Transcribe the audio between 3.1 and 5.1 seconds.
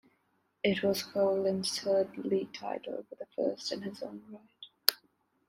the first in his own right.